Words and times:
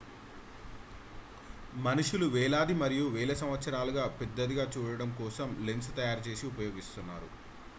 మనుషులు 1.79 2.27
వేలాది 2.31 2.75
మరియు 2.79 3.05
వేల 3.11 3.33
సంవత్సరాలుగా 3.41 4.05
పెద్దదిగా 4.17 4.65
చూడటం 4.73 5.11
కోసం 5.19 5.51
లెన్స్ 5.67 5.91
తయారు 5.95 6.23
చేసి 6.27 6.45
ఉపయోగిస్తున్నారు 6.47 7.29